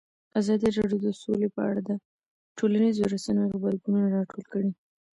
[0.39, 1.91] ازادي راډیو د سوله په اړه د
[2.57, 4.71] ټولنیزو رسنیو غبرګونونه راټول کړي.